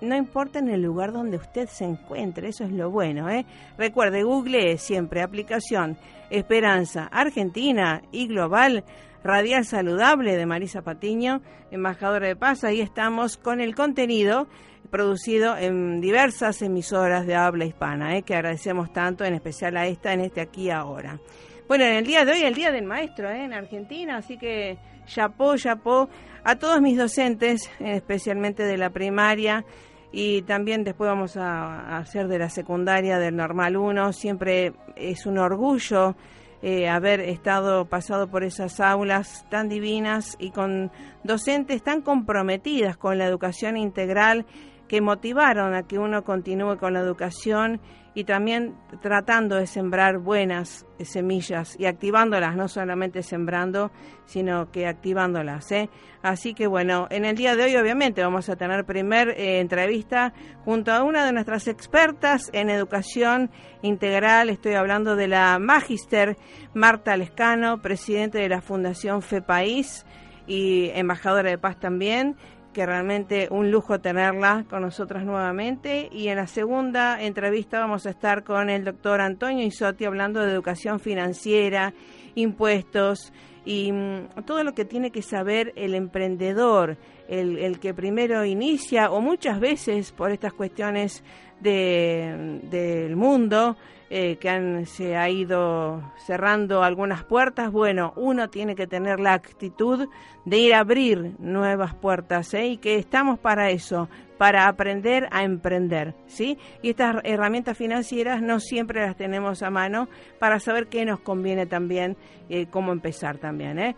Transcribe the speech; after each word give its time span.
no 0.00 0.14
importa 0.16 0.60
en 0.60 0.68
el 0.68 0.82
lugar 0.82 1.12
donde 1.12 1.38
usted 1.38 1.68
se 1.68 1.84
encuentre, 1.84 2.48
eso 2.48 2.64
es 2.64 2.70
lo 2.70 2.90
bueno. 2.90 3.28
¿eh? 3.28 3.44
Recuerde, 3.76 4.22
Google 4.22 4.78
siempre 4.78 5.22
aplicación 5.22 5.96
Esperanza 6.30 7.08
Argentina 7.10 8.02
y 8.12 8.28
Global 8.28 8.84
Radial 9.24 9.64
Saludable 9.64 10.36
de 10.36 10.46
Marisa 10.46 10.82
Patiño, 10.82 11.40
embajadora 11.70 12.28
de 12.28 12.36
paz. 12.36 12.62
Ahí 12.62 12.80
estamos 12.80 13.36
con 13.36 13.60
el 13.60 13.74
contenido 13.74 14.46
producido 14.90 15.56
en 15.56 16.00
diversas 16.00 16.62
emisoras 16.62 17.26
de 17.26 17.34
habla 17.34 17.64
hispana, 17.64 18.16
¿eh? 18.16 18.22
que 18.22 18.34
agradecemos 18.34 18.92
tanto, 18.92 19.24
en 19.24 19.34
especial 19.34 19.76
a 19.76 19.86
esta, 19.86 20.12
en 20.12 20.20
este 20.20 20.40
aquí 20.40 20.70
ahora. 20.70 21.18
Bueno, 21.66 21.84
en 21.84 21.96
el 21.96 22.06
día 22.06 22.24
de 22.24 22.32
hoy, 22.32 22.42
el 22.42 22.54
Día 22.54 22.72
del 22.72 22.84
Maestro 22.84 23.30
¿eh? 23.30 23.44
en 23.44 23.52
Argentina, 23.52 24.16
así 24.16 24.38
que 24.38 24.78
chapó, 25.06 25.56
chapó 25.56 26.08
a 26.44 26.56
todos 26.56 26.80
mis 26.80 26.96
docentes, 26.96 27.70
especialmente 27.78 28.62
de 28.64 28.78
la 28.78 28.90
primaria, 28.90 29.64
y 30.10 30.42
también 30.42 30.84
después 30.84 31.10
vamos 31.10 31.36
a, 31.36 31.98
hacer 31.98 32.28
de 32.28 32.38
la 32.38 32.48
secundaria, 32.48 33.18
del 33.18 33.36
normal 33.36 33.76
1. 33.76 34.12
Siempre 34.12 34.72
es 34.96 35.26
un 35.26 35.38
orgullo 35.38 36.16
eh, 36.62 36.88
haber 36.88 37.20
estado 37.20 37.84
pasado 37.84 38.28
por 38.28 38.42
esas 38.42 38.80
aulas 38.80 39.44
tan 39.50 39.68
divinas 39.68 40.36
y 40.40 40.50
con 40.50 40.90
docentes 41.22 41.82
tan 41.82 42.00
comprometidas 42.00 42.96
con 42.96 43.18
la 43.18 43.26
educación 43.26 43.76
integral 43.76 44.46
que 44.88 45.00
motivaron 45.00 45.74
a 45.74 45.82
que 45.84 45.98
uno 45.98 46.24
continúe 46.24 46.78
con 46.78 46.94
la 46.94 47.00
educación 47.00 47.80
y 48.14 48.24
también 48.24 48.74
tratando 49.00 49.54
de 49.54 49.68
sembrar 49.68 50.18
buenas 50.18 50.86
semillas 51.04 51.76
y 51.78 51.86
activándolas, 51.86 52.56
no 52.56 52.66
solamente 52.66 53.22
sembrando, 53.22 53.92
sino 54.24 54.72
que 54.72 54.88
activándolas. 54.88 55.70
¿eh? 55.70 55.88
Así 56.20 56.52
que 56.52 56.66
bueno, 56.66 57.06
en 57.10 57.24
el 57.24 57.36
día 57.36 57.54
de 57.54 57.62
hoy 57.62 57.76
obviamente 57.76 58.22
vamos 58.22 58.48
a 58.48 58.56
tener 58.56 58.84
primer 58.84 59.28
eh, 59.28 59.60
entrevista 59.60 60.32
junto 60.64 60.90
a 60.90 61.04
una 61.04 61.24
de 61.24 61.32
nuestras 61.32 61.68
expertas 61.68 62.50
en 62.52 62.70
educación 62.70 63.50
integral. 63.82 64.50
Estoy 64.50 64.74
hablando 64.74 65.14
de 65.14 65.28
la 65.28 65.58
Magister 65.60 66.36
Marta 66.74 67.16
Lescano, 67.16 67.80
presidente 67.80 68.38
de 68.38 68.48
la 68.48 68.62
Fundación 68.62 69.22
FEPAIS 69.22 70.04
y 70.48 70.90
embajadora 70.94 71.50
de 71.50 71.58
paz 71.58 71.78
también 71.78 72.36
que 72.72 72.86
realmente 72.86 73.48
un 73.50 73.70
lujo 73.70 74.00
tenerla 74.00 74.64
con 74.68 74.82
nosotras 74.82 75.24
nuevamente. 75.24 76.08
Y 76.12 76.28
en 76.28 76.36
la 76.36 76.46
segunda 76.46 77.22
entrevista 77.22 77.80
vamos 77.80 78.06
a 78.06 78.10
estar 78.10 78.44
con 78.44 78.70
el 78.70 78.84
doctor 78.84 79.20
Antonio 79.20 79.64
Isotti 79.64 80.04
hablando 80.04 80.40
de 80.40 80.52
educación 80.52 81.00
financiera, 81.00 81.92
impuestos 82.34 83.32
y 83.64 83.92
mm, 83.92 84.44
todo 84.46 84.64
lo 84.64 84.72
que 84.72 84.84
tiene 84.84 85.10
que 85.10 85.22
saber 85.22 85.72
el 85.76 85.94
emprendedor, 85.94 86.96
el, 87.28 87.58
el 87.58 87.80
que 87.80 87.92
primero 87.92 88.44
inicia 88.44 89.10
o 89.10 89.20
muchas 89.20 89.60
veces 89.60 90.12
por 90.12 90.30
estas 90.30 90.52
cuestiones 90.52 91.22
de, 91.60 92.60
del 92.70 93.16
mundo 93.16 93.76
eh, 94.10 94.36
que 94.36 94.48
han, 94.48 94.86
se 94.86 95.16
ha 95.16 95.28
ido 95.28 96.02
cerrando 96.16 96.82
algunas 96.82 97.24
puertas, 97.24 97.70
bueno, 97.70 98.12
uno 98.16 98.48
tiene 98.48 98.74
que 98.74 98.86
tener 98.86 99.20
la 99.20 99.34
actitud 99.34 100.08
de 100.44 100.58
ir 100.58 100.74
a 100.74 100.80
abrir 100.80 101.34
nuevas 101.38 101.94
puertas, 101.94 102.54
¿eh? 102.54 102.68
y 102.68 102.76
que 102.78 102.96
estamos 102.96 103.38
para 103.38 103.70
eso, 103.70 104.08
para 104.38 104.66
aprender 104.66 105.28
a 105.30 105.44
emprender, 105.44 106.14
¿sí? 106.26 106.56
Y 106.80 106.90
estas 106.90 107.16
herramientas 107.24 107.76
financieras 107.76 108.40
no 108.40 108.60
siempre 108.60 109.02
las 109.02 109.16
tenemos 109.16 109.62
a 109.62 109.70
mano 109.70 110.08
para 110.38 110.58
saber 110.58 110.86
qué 110.86 111.04
nos 111.04 111.20
conviene 111.20 111.66
también, 111.66 112.16
eh, 112.48 112.66
cómo 112.70 112.92
empezar 112.92 113.36
también, 113.36 113.78
¿eh? 113.78 113.96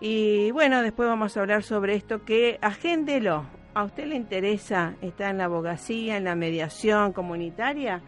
Y 0.00 0.50
bueno, 0.52 0.82
después 0.82 1.06
vamos 1.06 1.36
a 1.36 1.40
hablar 1.40 1.62
sobre 1.62 1.94
esto 1.94 2.24
que 2.24 2.58
agéndelo. 2.62 3.44
¿A 3.72 3.84
usted 3.84 4.06
le 4.06 4.16
interesa 4.16 4.94
estar 5.00 5.30
en 5.30 5.38
la 5.38 5.44
abogacía, 5.44 6.16
en 6.16 6.24
la 6.24 6.34
mediación 6.34 7.12
comunitaria? 7.12 8.02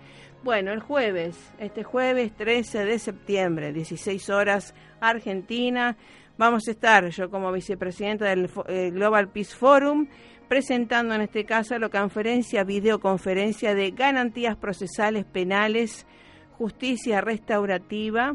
Bueno, 0.44 0.72
el 0.72 0.80
jueves, 0.80 1.52
este 1.60 1.84
jueves 1.84 2.32
13 2.36 2.84
de 2.84 2.98
septiembre, 2.98 3.72
16 3.72 4.28
horas, 4.28 4.74
Argentina, 5.00 5.96
vamos 6.36 6.66
a 6.66 6.72
estar, 6.72 7.08
yo 7.10 7.30
como 7.30 7.52
vicepresidenta 7.52 8.24
del 8.24 8.50
eh, 8.66 8.90
Global 8.90 9.28
Peace 9.28 9.54
Forum, 9.54 10.08
presentando 10.48 11.14
en 11.14 11.20
este 11.20 11.44
caso 11.44 11.78
la 11.78 11.88
conferencia, 11.90 12.64
videoconferencia 12.64 13.76
de 13.76 13.92
garantías 13.92 14.56
procesales 14.56 15.24
penales, 15.24 16.08
justicia 16.58 17.20
restaurativa 17.20 18.34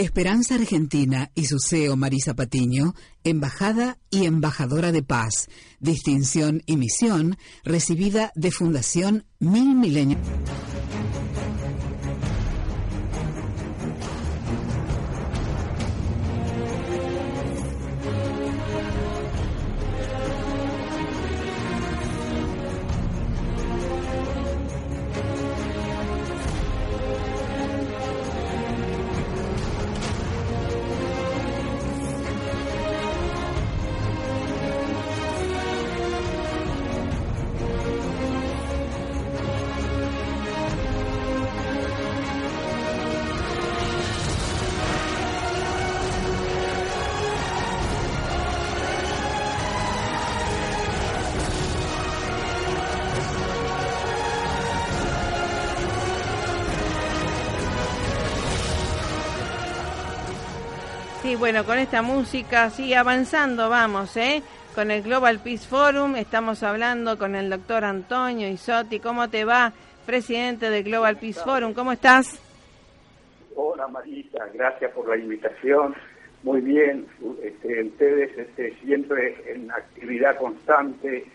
Esperanza 0.00 0.54
Argentina 0.54 1.30
y 1.34 1.44
su 1.44 1.58
CEO 1.58 1.94
Marisa 1.94 2.32
Patiño, 2.32 2.94
embajada 3.22 3.98
y 4.08 4.24
embajadora 4.24 4.92
de 4.92 5.02
paz, 5.02 5.48
distinción 5.78 6.62
y 6.64 6.78
misión 6.78 7.36
recibida 7.64 8.32
de 8.34 8.50
Fundación 8.50 9.26
Mil 9.40 9.74
Milenios. 9.74 10.20
Bueno, 61.36 61.64
con 61.64 61.78
esta 61.78 62.02
música, 62.02 62.70
sigue 62.70 62.96
avanzando 62.96 63.68
vamos, 63.68 64.16
¿eh? 64.16 64.42
Con 64.74 64.90
el 64.90 65.02
Global 65.02 65.38
Peace 65.38 65.66
Forum, 65.66 66.16
estamos 66.16 66.62
hablando 66.62 67.18
con 67.18 67.34
el 67.34 67.50
doctor 67.50 67.84
Antonio 67.84 68.48
Isotti. 68.48 69.00
¿Cómo 69.00 69.28
te 69.28 69.44
va, 69.44 69.72
presidente 70.06 70.70
del 70.70 70.84
Global 70.84 71.16
Peace 71.18 71.40
Forum? 71.40 71.72
¿Cómo 71.72 71.92
estás? 71.92 72.40
Hola 73.54 73.86
Marita, 73.88 74.48
gracias 74.54 74.90
por 74.92 75.08
la 75.08 75.16
invitación. 75.16 75.94
Muy 76.42 76.60
bien, 76.62 77.06
este, 77.42 77.84
ustedes 77.84 78.36
este, 78.38 78.74
siempre 78.82 79.36
en 79.46 79.70
actividad 79.70 80.36
constante 80.38 81.26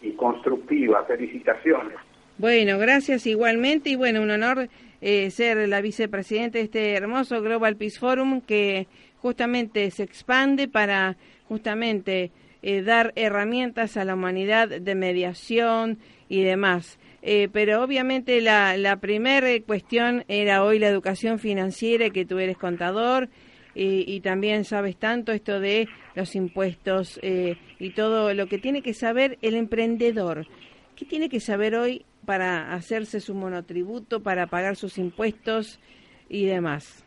y 0.00 0.12
constructiva. 0.12 1.04
Felicitaciones. 1.04 1.98
Bueno, 2.38 2.78
gracias 2.78 3.26
igualmente 3.26 3.90
y 3.90 3.96
bueno, 3.96 4.22
un 4.22 4.30
honor 4.30 4.68
eh, 5.00 5.30
ser 5.30 5.68
la 5.68 5.80
vicepresidenta 5.80 6.58
de 6.58 6.64
este 6.64 6.94
hermoso 6.94 7.42
Global 7.42 7.76
Peace 7.76 7.98
Forum 7.98 8.40
que 8.40 8.86
justamente 9.22 9.88
se 9.92 10.02
expande 10.02 10.66
para 10.66 11.16
justamente 11.48 12.32
eh, 12.60 12.82
dar 12.82 13.12
herramientas 13.14 13.96
a 13.96 14.04
la 14.04 14.14
humanidad 14.14 14.68
de 14.68 14.94
mediación 14.96 16.00
y 16.28 16.42
demás. 16.42 16.98
Eh, 17.22 17.48
pero 17.52 17.84
obviamente 17.84 18.40
la, 18.40 18.76
la 18.76 18.96
primera 18.96 19.48
cuestión 19.64 20.24
era 20.26 20.64
hoy 20.64 20.80
la 20.80 20.88
educación 20.88 21.38
financiera, 21.38 22.10
que 22.10 22.26
tú 22.26 22.40
eres 22.40 22.58
contador 22.58 23.28
y, 23.74 24.20
también 24.20 24.64
sabes 24.64 24.96
tanto 24.96 25.32
esto 25.32 25.58
de 25.58 25.88
los 26.14 26.34
impuestos 26.34 27.18
eh, 27.22 27.56
y 27.78 27.90
todo 27.90 28.34
lo 28.34 28.46
que 28.46 28.58
tiene 28.58 28.82
que 28.82 28.92
saber 28.92 29.38
el 29.40 29.54
emprendedor. 29.54 30.46
¿Qué 30.94 31.06
tiene 31.06 31.30
que 31.30 31.40
saber 31.40 31.74
hoy 31.74 32.04
para 32.26 32.74
hacerse 32.74 33.20
su 33.20 33.34
monotributo, 33.34 34.22
para 34.22 34.46
pagar 34.46 34.76
sus 34.76 34.98
impuestos 34.98 35.80
y 36.28 36.44
demás? 36.44 37.04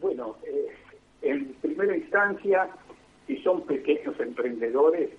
Bueno, 0.00 0.36
en 1.22 1.54
primera 1.60 1.96
instancia, 1.96 2.68
si 3.26 3.36
son 3.42 3.62
pequeños 3.62 4.18
emprendedores, 4.18 5.10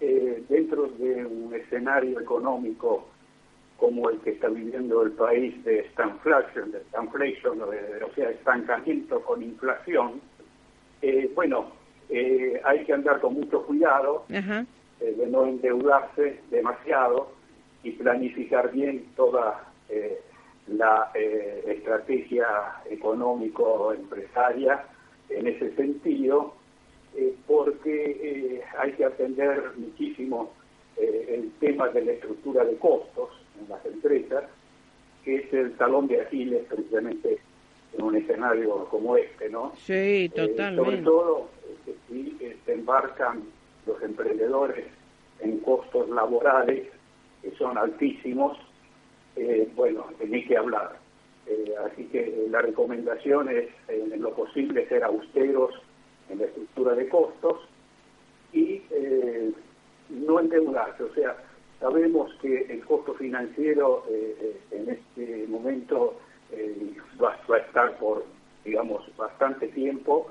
eh, 0.00 0.44
dentro 0.48 0.86
de 0.86 1.26
un 1.26 1.52
escenario 1.52 2.20
económico 2.20 3.08
como 3.76 4.08
el 4.10 4.18
que 4.20 4.30
está 4.30 4.48
viviendo 4.48 5.02
el 5.02 5.10
país 5.10 5.64
de 5.64 5.88
stagflation, 5.90 6.70
de 6.70 6.80
stagflation, 6.84 7.60
o 7.62 8.14
sea, 8.14 8.30
estancamiento 8.30 9.20
con 9.22 9.42
inflación, 9.42 10.20
eh, 11.02 11.30
bueno, 11.34 11.72
eh, 12.10 12.60
hay 12.64 12.84
que 12.84 12.92
andar 12.92 13.20
con 13.20 13.34
mucho 13.34 13.64
cuidado 13.64 14.24
de 14.28 15.26
no 15.28 15.46
endeudarse 15.46 16.40
demasiado 16.50 17.32
y 17.82 17.92
planificar 17.92 18.70
bien 18.70 19.04
toda 19.16 19.64
la 20.70 21.10
estrategia 21.14 22.46
económico-empresaria 22.90 24.84
en 25.30 25.46
ese 25.46 25.74
sentido, 25.76 26.54
eh, 27.16 27.34
porque 27.46 28.18
eh, 28.22 28.62
hay 28.78 28.92
que 28.92 29.04
atender 29.04 29.72
muchísimo 29.76 30.52
eh, 30.96 31.26
el 31.28 31.52
tema 31.58 31.88
de 31.88 32.04
la 32.04 32.12
estructura 32.12 32.64
de 32.64 32.76
costos 32.76 33.30
en 33.60 33.68
las 33.68 33.84
empresas, 33.86 34.44
que 35.24 35.36
es 35.36 35.52
el 35.52 35.76
talón 35.76 36.06
de 36.06 36.20
Aquiles 36.20 36.64
precisamente 36.68 37.38
en 37.96 38.04
un 38.04 38.16
escenario 38.16 38.86
como 38.86 39.16
este, 39.16 39.48
¿no? 39.48 39.72
Sí, 39.76 40.30
totalmente. 40.34 40.84
sobre 40.84 41.02
todo 41.02 41.48
si 42.08 42.36
se 42.64 42.72
embarcan 42.72 43.42
los 43.86 44.02
emprendedores 44.02 44.86
en 45.40 45.58
costos 45.60 46.08
laborales 46.10 46.88
que 47.42 47.50
son 47.52 47.78
altísimos, 47.78 48.58
bueno, 49.74 50.06
tenéis 50.18 50.46
que 50.46 50.56
hablar. 50.56 50.96
Eh, 51.48 51.74
así 51.86 52.04
que 52.06 52.20
eh, 52.20 52.46
la 52.50 52.60
recomendación 52.60 53.48
es, 53.48 53.68
en 53.88 54.20
lo 54.20 54.34
posible, 54.34 54.86
ser 54.88 55.02
austeros 55.02 55.74
en 56.28 56.38
la 56.40 56.44
estructura 56.44 56.94
de 56.94 57.08
costos 57.08 57.60
y 58.52 58.82
eh, 58.90 59.50
no 60.10 60.40
endeudarse. 60.40 61.04
O 61.04 61.14
sea, 61.14 61.36
sabemos 61.80 62.34
que 62.42 62.66
el 62.70 62.84
costo 62.84 63.14
financiero 63.14 64.04
en 64.70 64.88
este 64.90 65.46
momento 65.46 66.20
va, 67.22 67.38
a 67.54 67.58
estar 67.58 67.96
por, 67.98 68.24
digamos, 68.64 69.04
bastante 69.16 69.68
tiempo 69.68 70.28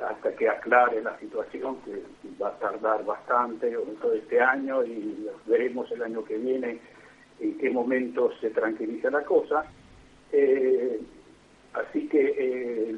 hasta 0.00 0.36
que 0.36 0.48
aclare 0.48 1.02
la 1.02 1.18
situación, 1.18 1.78
que 1.84 2.02
va 2.40 2.48
a 2.48 2.58
tardar 2.58 3.04
bastante 3.04 3.74
todo 4.00 4.12
este 4.12 4.40
año 4.40 4.84
y 4.84 5.26
veremos 5.46 5.90
el 5.90 6.02
año 6.02 6.22
que 6.24 6.36
viene 6.36 6.78
en 7.40 7.58
qué 7.58 7.70
momento 7.70 8.32
se 8.40 8.50
tranquiliza 8.50 9.10
la 9.10 9.24
cosa 9.24 9.66
eh, 10.32 11.00
así 11.74 12.08
que 12.08 12.34
eh, 12.36 12.96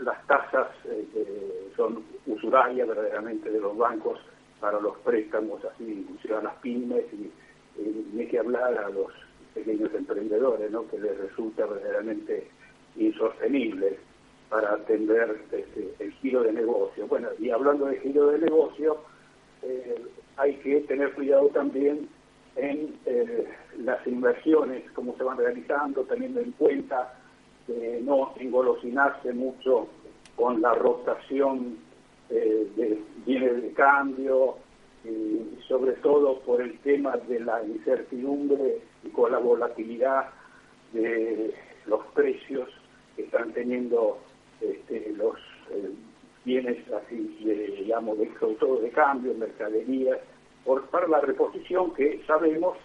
las 0.00 0.26
tasas 0.26 0.68
eh, 0.86 1.70
son 1.76 2.02
usurarias 2.26 2.88
verdaderamente 2.88 3.50
de 3.50 3.60
los 3.60 3.76
bancos 3.76 4.18
para 4.60 4.80
los 4.80 4.96
préstamos, 4.98 5.64
así 5.64 6.06
a 6.30 6.42
las 6.42 6.54
pymes 6.56 7.04
y, 7.12 7.30
hay 8.18 8.26
que 8.28 8.38
hablar 8.38 8.78
a 8.78 8.88
los 8.88 9.08
pequeños 9.52 9.92
emprendedores, 9.92 10.70
¿no? 10.70 10.88
que 10.88 10.98
les 10.98 11.18
resulta 11.18 11.66
verdaderamente 11.66 12.46
insostenible 12.96 13.98
para 14.48 14.74
atender 14.74 15.36
este, 15.50 15.92
el 15.98 16.12
giro 16.12 16.44
de 16.44 16.52
negocio. 16.52 17.06
Bueno, 17.08 17.28
y 17.40 17.50
hablando 17.50 17.86
de 17.86 17.98
giro 17.98 18.28
de 18.28 18.38
negocio, 18.38 18.98
hay 20.36 20.54
que 20.58 20.80
tener 20.82 21.12
cuidado 21.14 21.48
también 21.48 22.08
en 22.56 22.94
eh, 23.06 23.48
las 23.78 24.06
inversiones, 24.06 24.90
cómo 24.92 25.16
se 25.16 25.24
van 25.24 25.38
realizando, 25.38 26.02
teniendo 26.04 26.40
en 26.40 26.52
cuenta 26.52 27.14
de 27.66 28.00
no 28.02 28.32
engolosinarse 28.36 29.32
mucho 29.32 29.88
con 30.36 30.60
la 30.60 30.74
rotación 30.74 31.78
eh, 32.30 32.66
de 32.76 33.02
bienes 33.26 33.62
de 33.62 33.72
cambio 33.72 34.56
y 35.04 35.62
sobre 35.68 35.92
todo 35.94 36.40
por 36.40 36.62
el 36.62 36.78
tema 36.78 37.16
de 37.16 37.40
la 37.40 37.62
incertidumbre 37.64 38.80
y 39.02 39.08
con 39.08 39.32
la 39.32 39.38
volatilidad 39.38 40.30
de 40.92 41.54
los 41.86 42.04
precios 42.14 42.70
que 43.16 43.22
están 43.22 43.52
teniendo 43.52 44.18
este, 44.60 45.12
los 45.16 45.36
eh, 45.70 45.90
bienes 46.44 46.78
así, 46.92 47.16
digamos, 47.78 48.18
de, 48.18 48.30
sobre 48.38 48.54
todo 48.56 48.80
de 48.80 48.90
cambio, 48.90 49.34
mercaderías, 49.34 50.18
por, 50.64 50.86
para 50.86 51.08
la 51.08 51.20
reposición 51.20 51.92
que 51.94 52.22
sabemos 52.26 52.76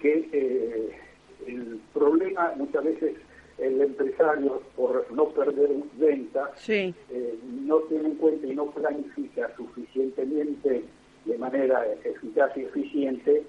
que 0.00 0.28
eh, 0.32 0.98
el 1.46 1.80
problema 1.92 2.52
muchas 2.56 2.84
veces 2.84 3.16
el 3.58 3.80
empresario 3.80 4.62
por 4.74 5.10
no 5.12 5.26
perder 5.28 5.70
venta 5.94 6.50
eh, 6.68 7.38
no 7.64 7.78
tiene 7.80 8.08
en 8.08 8.14
cuenta 8.16 8.46
y 8.46 8.54
no 8.54 8.66
planifica 8.70 9.54
suficientemente 9.56 10.84
de 11.24 11.38
manera 11.38 11.84
eficaz 12.04 12.56
y 12.56 12.62
eficiente 12.62 13.44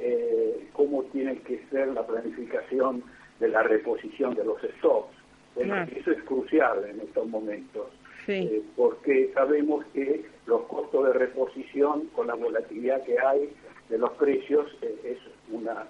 eh, 0.00 0.68
cómo 0.72 1.04
tiene 1.04 1.38
que 1.38 1.62
ser 1.70 1.88
la 1.88 2.04
planificación 2.06 3.04
de 3.38 3.48
la 3.48 3.62
reposición 3.62 4.34
de 4.34 4.44
los 4.44 4.60
stocks. 4.78 5.14
Eso 5.54 6.10
es 6.10 6.22
crucial 6.24 6.84
en 6.88 7.00
estos 7.00 7.28
momentos, 7.28 7.86
eh, 8.28 8.62
porque 8.76 9.32
sabemos 9.34 9.84
que 9.92 10.24
los 10.46 10.62
costos 10.62 11.06
de 11.06 11.12
reposición 11.12 12.06
con 12.14 12.28
la 12.28 12.34
volatilidad 12.34 13.02
que 13.02 13.18
hay 13.18 13.52
de 13.88 13.98
los 13.98 14.12
precios 14.12 14.66
eh, 14.82 14.94
es 15.04 15.18
una, 15.50 15.86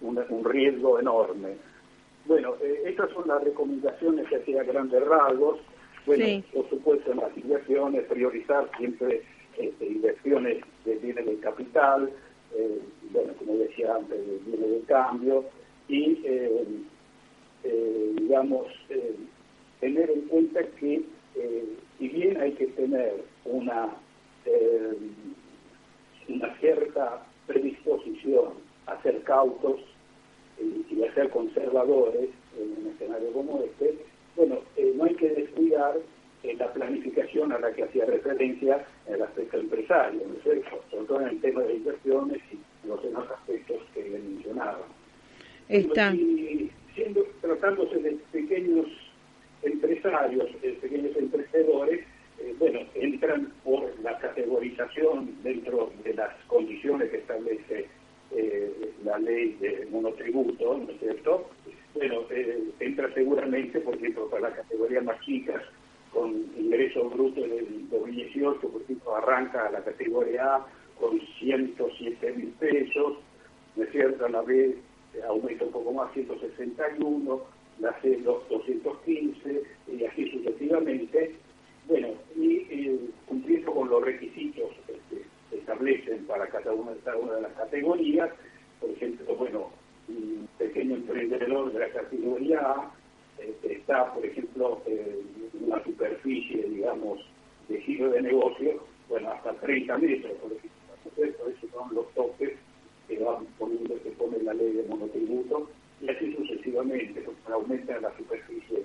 un, 0.00 0.44
riesgo 0.44 1.00
enorme. 1.00 1.56
Bueno, 2.26 2.56
eh, 2.60 2.82
estas 2.86 3.10
son 3.12 3.26
las 3.26 3.42
recomendaciones 3.42 4.28
que 4.28 4.36
hacía 4.36 4.62
grandes 4.64 5.02
rasgos. 5.06 5.60
Bueno, 6.04 6.42
por 6.52 6.68
supuesto 6.68 7.12
en 7.12 7.18
las 7.18 7.36
inversiones, 7.36 8.04
priorizar 8.04 8.68
siempre 8.76 9.22
este, 9.56 9.86
inversiones 9.86 10.62
de 10.84 10.96
bienes 10.96 11.24
de 11.24 11.36
capital, 11.36 12.10
bueno, 13.12 13.32
como 13.38 13.56
decía 13.56 13.94
antes, 13.94 14.18
de 14.18 14.38
bienes 14.44 14.70
de 14.70 14.80
cambio, 14.86 15.44
y 15.88 16.18
digamos, 18.16 18.66
tener 19.80 20.10
en 20.10 20.22
cuenta 20.22 20.62
que 20.80 21.02
si 21.98 22.08
bien 22.08 22.40
hay 22.40 22.52
que 22.52 22.66
tener 22.68 23.24
una 23.44 23.90
una 26.28 26.54
cierta 26.58 27.24
predisposición 27.46 28.54
a 28.86 29.00
ser 29.02 29.22
cautos 29.22 29.80
y 30.58 31.02
a 31.02 31.14
ser 31.14 31.30
conservadores 31.30 32.28
en 32.58 32.84
un 32.84 32.92
escenario 32.92 33.32
como 33.32 33.62
este, 33.62 33.98
bueno, 34.36 34.58
eh, 34.76 34.92
no 34.96 35.04
hay 35.04 35.14
que 35.14 35.30
descuidar 35.30 35.96
eh, 36.42 36.54
la 36.58 36.72
planificación 36.72 37.52
a 37.52 37.58
la 37.58 37.72
que 37.72 37.84
hacía 37.84 38.04
referencia 38.04 38.84
en 39.06 39.14
el 39.14 39.22
aspecto 39.22 39.58
empresario, 39.58 40.20
¿no 40.26 40.34
es 40.34 40.42
cierto? 40.42 40.82
sobre 40.90 41.06
todo 41.06 41.20
en 41.22 41.28
el 41.28 41.40
tema 41.40 41.62
de 41.62 41.74
inversiones 41.74 42.38
y 42.52 42.86
los 42.86 43.02
demás 43.02 43.28
aspectos 43.30 43.78
que 43.94 44.04
mencionaba. 44.04 44.86
Está. 45.68 46.14
Y 46.14 46.70
siendo, 46.94 47.24
tratándose 47.40 47.98
de 47.98 48.12
pequeños 48.30 48.86
empresarios, 49.62 50.48
de 50.60 50.72
pequeños 50.72 51.16
emprendedores, 51.16 52.00
eh, 52.38 52.54
bueno, 52.58 52.80
entran 52.94 53.52
por 53.62 53.92
la 54.00 54.18
categorización 54.18 55.30
dentro 55.42 55.92
de 56.04 56.14
las 56.14 56.34
condiciones 56.46 57.10
que 57.10 57.18
establece 57.18 57.86
eh, 58.32 58.92
la 59.04 59.18
ley 59.18 59.56
de 59.60 59.86
monotributo, 59.90 60.78
¿no 60.78 60.90
es 60.90 60.98
cierto? 60.98 61.48
Bueno, 61.94 62.22
eh, 62.30 62.70
entra 62.80 63.12
seguramente, 63.14 63.80
por 63.80 63.94
ejemplo, 63.96 64.28
para 64.28 64.48
las 64.48 64.54
categorías 64.54 65.04
más 65.04 65.20
chicas, 65.20 65.62
con 66.12 66.30
ingresos 66.58 67.12
brutos 67.12 67.48
del 67.48 67.88
2018, 67.90 68.60
por 68.68 68.82
ejemplo, 68.82 69.16
arranca 69.16 69.70
la 69.70 69.82
categoría 69.82 70.56
A 70.56 70.66
con 70.98 71.20
107 71.38 72.32
mil 72.32 72.48
pesos, 72.58 73.18
¿no 73.76 73.84
es 73.84 73.90
cierto? 73.90 74.28
La 74.28 74.42
B 74.42 74.76
aumenta 75.26 75.64
un 75.64 75.72
poco 75.72 75.92
más, 75.92 76.12
161, 76.12 77.42
la 77.78 77.92
C 78.00 78.16
215, 78.18 79.62
y 79.88 80.04
así 80.04 80.30
sucesivamente. 80.30 81.34
Bueno, 81.88 82.08
y 82.36 82.56
eh, 82.70 83.00
cumpliendo 83.26 83.72
con 83.72 83.88
los 83.88 84.04
requisitos 84.04 84.70
que 84.86 84.94
se 85.50 85.58
establecen 85.58 86.24
para 86.26 86.46
cada 86.46 86.72
una, 86.72 86.92
de 86.92 87.40
las 87.40 87.52
categorías, 87.52 88.30
por 88.80 88.90
ejemplo, 88.90 89.34
bueno, 89.34 89.70
un 90.08 90.48
pequeño 90.58 90.96
emprendedor 90.96 91.72
de 91.72 91.78
la 91.78 91.88
categoría 91.90 92.60
A 92.60 92.92
este, 93.38 93.74
está, 93.74 94.12
por 94.14 94.24
ejemplo, 94.24 94.80
en 94.86 95.64
una 95.64 95.82
superficie, 95.82 96.62
digamos, 96.62 97.20
de 97.68 97.80
giro 97.80 98.10
de 98.10 98.22
negocio, 98.22 98.84
bueno, 99.08 99.30
hasta 99.32 99.52
30 99.54 99.98
metros, 99.98 100.32
por 100.40 100.52
ejemplo. 100.52 101.48
Esos 101.48 101.70
son 101.70 101.94
los 101.94 102.08
toques 102.14 102.52
que 103.08 103.18
van 103.18 103.44
poniendo, 103.58 104.00
que 104.02 104.10
pone 104.10 104.38
la 104.42 104.54
ley 104.54 104.72
de 104.72 104.84
monotributo, 104.84 105.68
y 106.02 106.10
así 106.10 106.34
sucesivamente, 106.34 107.20
porque 107.22 107.52
aumenta 107.52 108.00
la 108.00 108.14
superficie 108.16 108.82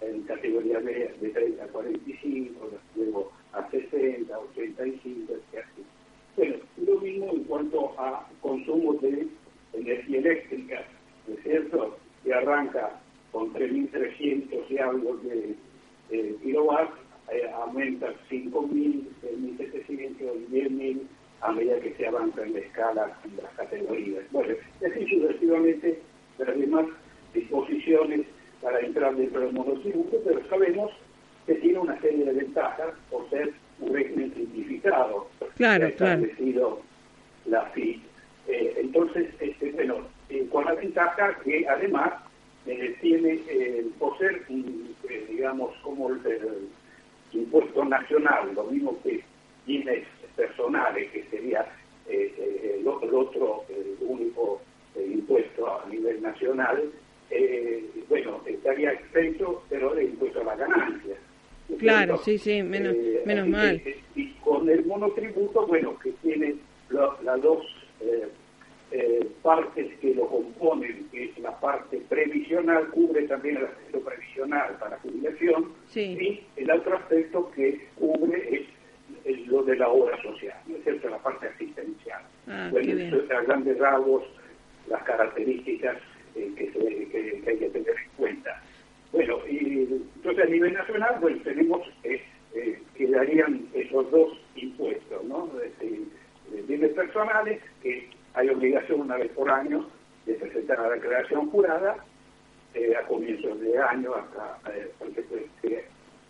en 0.00 0.22
categoría 0.22 0.80
B 0.80 1.14
de 1.20 1.28
30 1.30 1.64
a 1.64 1.68
45, 1.68 2.70
luego 2.96 3.32
a 3.52 3.70
60, 3.70 4.38
85, 4.38 5.32
así. 5.52 5.82
Bueno, 6.36 6.56
lo 6.84 7.00
mismo 7.00 7.30
en 7.32 7.44
cuanto 7.44 7.94
a 7.98 8.28
consumo 8.40 8.94
de 8.94 9.28
energía 9.72 10.18
eléctrica, 10.18 10.84
¿no 11.26 11.34
es 11.34 11.42
cierto? 11.42 11.96
Que 12.24 12.34
arranca 12.34 13.00
con 13.32 13.52
3.300 13.54 14.64
y 14.68 14.78
algo 14.78 15.16
de, 15.18 15.54
de 16.10 16.36
kilowatts, 16.42 16.98
eh, 17.32 17.48
aumenta 17.54 18.12
5.000, 18.28 19.04
6.700 19.22 20.48
10.000 20.48 21.00
a 21.42 21.52
medida 21.52 21.78
que 21.80 21.94
se 21.94 22.06
avanza 22.06 22.42
en 22.42 22.54
la 22.54 22.58
escala 22.60 23.18
en 23.24 23.36
las 23.36 23.52
categorías. 23.54 24.24
Bueno, 24.32 24.54
y 24.80 24.84
así 24.84 25.06
sucesivamente 25.06 26.00
las 26.38 26.58
demás 26.58 26.86
disposiciones 27.34 28.26
para 28.62 28.80
entrar 28.80 29.14
dentro 29.14 29.40
del 29.40 29.52
monotributo, 29.52 30.18
pero 30.24 30.40
sabemos 30.48 30.90
que 31.46 31.54
tiene 31.56 31.78
una 31.78 32.00
serie 32.00 32.24
de 32.24 32.32
ventajas 32.32 32.94
por 33.10 33.28
ser 33.30 33.52
un 33.80 33.94
régimen 33.94 34.34
simplificado. 34.34 35.28
Claro, 35.56 35.86
establecido 35.86 36.80
la 37.46 37.62
FI. 37.66 38.02
Eh, 38.48 38.74
entonces, 38.78 39.28
este, 39.40 39.72
bueno, 39.72 40.06
eh, 40.28 40.46
con 40.50 40.64
la 40.64 40.74
ventaja 40.74 41.36
que 41.44 41.66
además 41.68 42.12
eh, 42.66 42.96
tiene, 43.00 43.40
por 43.98 44.16
ser, 44.18 44.42
digamos, 45.28 45.74
como 45.82 46.10
el, 46.10 46.20
impuesto 47.32 47.84
nacional, 47.84 48.54
lo 48.54 48.64
mismo 48.64 48.98
que 49.02 49.22
bienes 49.66 50.04
personales, 50.36 51.10
que 51.10 51.24
sería 51.24 51.66
el, 52.08 52.86
otro 52.86 53.64
único 54.00 54.60
impuesto 55.18 55.80
a 55.80 55.88
nivel 55.88 56.22
nacional, 56.22 56.90
eh, 57.30 57.84
bueno, 58.08 58.40
estaría 58.46 58.92
exento, 58.92 59.64
pero 59.68 59.94
de 59.94 60.04
impuesto 60.04 60.40
a 60.40 60.44
la 60.44 60.56
ganancia. 60.56 61.16
Claro, 61.78 62.18
sí, 62.18 62.38
sí, 62.38 62.62
menos, 62.62 62.94
eh, 62.94 63.22
menos 63.26 63.48
mal. 63.48 63.82
y 64.14 64.30
con 64.34 64.68
el 64.68 64.84
monotributo, 64.86 65.66
bueno, 65.66 65.98
que 65.98 66.12
tiene 66.22 66.54
las 66.90 67.42
dos 67.42 67.66
eh, 68.00 69.28
partes 69.42 69.98
que 70.00 70.14
lo 70.14 70.28
componen, 70.28 71.08
que 71.10 71.24
es 71.24 71.38
la 71.38 71.58
parte 71.58 72.00
previsional, 72.08 72.86
cubre 72.90 73.26
también 73.26 73.56
el 73.56 73.64
aspecto 73.64 74.00
previsional 74.00 74.76
para 74.78 74.98
jubilación, 75.00 75.72
y 75.94 76.40
el 76.56 76.70
otro 76.70 76.96
aspecto 76.96 77.50
que 77.50 77.88
cubre 77.96 78.66
es, 79.24 79.46
lo 79.48 79.62
de 79.64 79.76
la 79.76 79.88
obra 79.88 80.20
social, 80.22 80.56
¿no 80.66 80.76
es 80.76 80.84
cierto?, 80.84 81.08
la 81.08 81.18
parte 81.18 81.48
asistencial. 81.48 82.22
Ah, 82.46 82.68
bueno, 82.70 82.92
a 83.36 83.42
grandes 83.42 83.76
rasgos 83.78 84.22
las 84.88 85.02
características 85.04 85.96
eh, 86.34 86.52
que, 86.56 87.50
hay 87.50 87.56
que 87.58 87.70
tener 87.70 87.94
en 87.96 88.10
cuenta. 88.16 88.62
Bueno, 89.12 89.38
y 89.48 89.88
entonces 90.16 90.44
a 90.44 90.48
nivel 90.48 90.72
nacional, 90.74 91.16
pues 91.20 91.42
tenemos 91.42 91.82
eh, 92.04 92.22
eh, 92.54 92.82
que 92.94 93.06
darían 93.08 93.66
esos 93.74 94.10
dos 94.10 94.38
impuestos, 94.56 95.24
¿no? 95.24 95.50
Este, 95.62 96.00
bienes 96.66 96.92
personales, 96.92 97.60
que 97.82 98.08
hay 98.34 98.48
obligación 98.50 99.00
una 99.00 99.16
vez 99.16 99.30
por 99.32 99.50
año 99.50 99.88
de 100.26 100.34
presentar 100.34 100.78
la 100.78 100.90
declaración 100.90 101.50
jurada, 101.50 101.96
a 102.76 103.06
comienzos 103.06 103.58
de 103.60 103.78
año, 103.78 104.14
hasta 104.14 104.58
pues, 104.98 105.12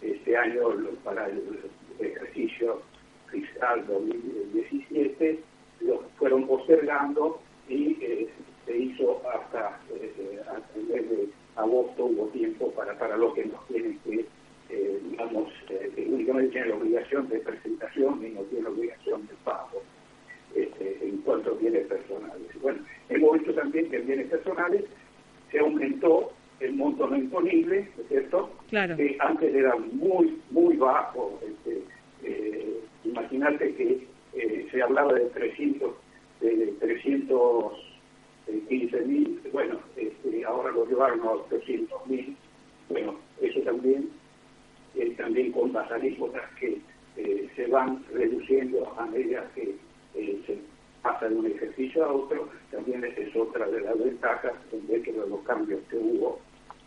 este 0.01 0.37
año 0.37 0.63
para 1.03 1.27
el 1.27 1.59
ejercicio 1.99 2.83
fiscal 3.31 3.85
2017 3.87 5.41
lo 5.81 6.03
fueron 6.19 6.47
postergando 6.47 7.41
y 7.69 8.29
se 8.65 8.77
hizo 8.77 9.23
hasta 9.29 9.81
eh, 9.95 10.43
el 10.75 10.85
mes 10.85 11.11
de 11.11 11.29
agosto, 11.57 12.07
hubo 12.07 12.27
tiempo 12.29 12.71
para, 12.73 12.99
para 12.99 13.17
los 13.17 13.35
que 13.35 13.47
no 13.47 13.59
tienen 13.69 13.99
que, 14.01 14.25
eh, 14.71 15.01
digamos, 15.11 15.49
eh, 15.71 15.91
que 15.95 16.07
únicamente 16.07 16.53
tienen 16.53 16.71
la 16.71 16.77
obligación 16.77 17.29
de 17.29 17.41
presentación 17.41 18.25
y 18.25 18.31
no 18.31 18.43
tienen 18.43 18.65
la 18.65 18.71
obligación 18.71 19.27
de 19.27 19.35
pago 19.45 19.83
este, 20.55 20.99
en 21.03 21.19
cuanto 21.19 21.53
a 21.53 21.55
bienes 21.55 21.87
personales. 21.87 22.61
Bueno, 22.61 22.81
hemos 23.09 23.33
visto 23.39 23.55
también 23.55 23.89
que 23.91 23.97
en 23.97 24.07
bienes 24.07 24.29
personales 24.29 24.85
se 25.51 25.59
aumentó 25.59 26.33
el 26.61 26.73
monto 26.75 27.07
no 27.07 27.17
imponible, 27.17 27.89
¿no 27.97 28.03
es 28.03 28.09
cierto? 28.09 28.51
Claro. 28.69 28.97
Que 28.97 29.17
antes 29.21 29.55
era 29.55 29.77
muy, 29.77 30.41
muy 30.51 30.77
bajo. 30.77 31.39
Este, 31.47 31.83
eh, 32.23 32.81
imagínate 33.05 33.75
que 33.75 34.07
se 34.71 34.83
hablaba 34.83 35.15
de 35.15 35.27
300, 35.27 35.95
de 36.40 36.75
300 36.81 37.87
15.000, 38.47 39.50
bueno, 39.52 39.81
este, 39.97 40.45
ahora 40.45 40.71
lo 40.71 40.87
llevaron 40.87 41.21
a 41.21 41.33
300.000, 41.50 42.37
bueno, 42.88 43.16
eso 43.40 43.61
también 43.62 44.09
también 45.16 45.52
con 45.52 45.73
las 45.73 45.90
alícuotas 45.90 46.43
que 46.59 46.78
se 47.55 47.66
van 47.66 48.05
reduciendo 48.12 48.93
a 48.99 49.07
medida 49.07 49.50
que 49.55 49.75
se 50.14 50.59
pasa 51.02 51.28
de 51.28 51.35
un 51.35 51.47
ejercicio 51.47 52.05
a 52.05 52.12
otro, 52.12 52.49
también 52.71 53.05
esa 53.05 53.21
es 53.21 53.37
otra 53.37 53.66
de 53.66 53.81
las 53.81 53.99
ventajas 53.99 54.52
de 54.71 55.12
los 55.28 55.40
cambios 55.43 55.81
que 55.90 55.97
hubo 55.97 56.38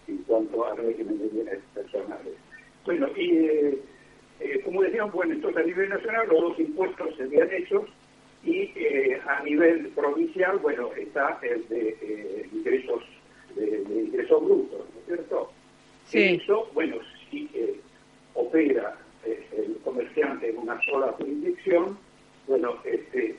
en 0.07 0.17
cuanto 0.23 0.65
al 0.65 0.77
régimen 0.77 1.19
de 1.19 1.27
bienes 1.27 1.59
personales. 1.73 2.33
Bueno, 2.85 3.07
y 3.15 3.29
eh, 3.29 3.79
eh, 4.39 4.61
como 4.63 4.81
decíamos, 4.81 5.13
bueno, 5.13 5.33
entonces 5.33 5.63
a 5.63 5.67
nivel 5.67 5.89
nacional 5.89 6.27
los 6.27 6.41
dos 6.41 6.59
impuestos 6.59 7.15
se 7.15 7.23
habían 7.23 7.51
hecho 7.51 7.85
y 8.43 8.71
eh, 8.75 9.19
a 9.27 9.43
nivel 9.43 9.87
provincial, 9.89 10.57
bueno, 10.59 10.91
está 10.95 11.39
el 11.41 11.67
de 11.67 12.47
ingresos 12.53 13.03
de, 13.55 13.83
ingresos 13.89 14.43
brutos, 14.43 14.79
¿no 14.79 14.99
es 14.99 15.05
cierto? 15.05 15.51
Sí. 16.05 16.39
Eso, 16.41 16.69
bueno, 16.73 16.97
si 17.29 17.49
opera 18.33 18.95
el 19.25 19.77
comerciante 19.83 20.49
en 20.49 20.57
una 20.57 20.81
sola 20.83 21.07
jurisdicción, 21.13 21.97
bueno, 22.47 22.75
este, 22.83 23.35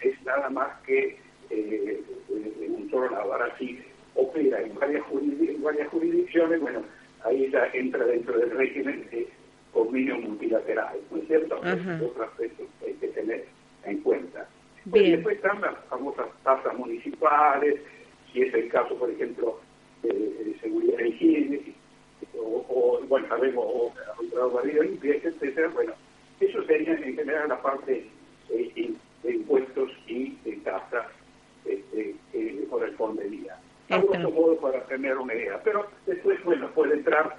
es 0.00 0.22
nada 0.24 0.50
más 0.50 0.68
que 0.84 1.16
en 1.50 2.74
un 2.74 2.90
solo 2.90 3.10
lado. 3.10 3.32
Ahora 3.32 3.54
sí 3.58 3.78
opera 4.14 4.60
en 4.60 4.74
varias, 4.74 5.04
en 5.12 5.62
varias 5.62 5.88
jurisdicciones, 5.88 6.60
bueno, 6.60 6.82
ahí 7.24 7.50
ya 7.50 7.66
entra 7.72 8.04
dentro 8.04 8.38
del 8.38 8.50
régimen 8.50 9.06
de 9.10 9.28
convenio 9.72 10.18
multilateral, 10.18 10.98
¿no 11.10 11.18
es 11.18 11.26
cierto? 11.26 11.56
otro 11.56 12.24
aspecto 12.24 12.64
que 12.80 12.86
hay 12.86 12.94
que 12.94 13.08
tener 13.08 13.44
en 13.84 13.98
cuenta. 13.98 14.29
Pues 14.90 15.10
después 15.10 15.36
están 15.36 15.60
las 15.60 15.76
famosas 15.88 16.26
tasas 16.42 16.76
municipales, 16.76 17.80
si 18.32 18.42
es 18.42 18.54
el 18.54 18.68
caso, 18.68 18.94
por 18.96 19.10
ejemplo, 19.10 19.60
de, 20.02 20.56
seguridad 20.60 20.98
y 21.00 21.08
higiene, 21.08 21.60
o, 22.38 23.00
bueno, 23.08 23.28
sabemos, 23.28 23.64
o, 23.66 23.92
o 24.40 24.50
barrio 24.50 24.82
limpieza, 24.82 25.28
etcétera, 25.28 25.68
bueno, 25.68 25.92
eso 26.40 26.62
sería 26.64 26.94
en 26.94 27.14
general 27.14 27.48
la 27.48 27.60
parte 27.60 28.06
de, 28.48 28.94
impuestos 29.24 29.90
y 30.06 30.36
de 30.44 30.52
tasas 30.58 31.06
este, 31.64 32.14
que 32.32 32.64
correspondería 32.70 33.56
a 33.90 33.98
grosso 33.98 34.30
modo 34.30 34.56
para 34.56 34.80
tener 34.84 35.16
una 35.18 35.34
idea. 35.34 35.60
Pero 35.62 35.86
después, 36.06 36.42
bueno, 36.44 36.70
puede 36.74 36.94
entrar 36.94 37.36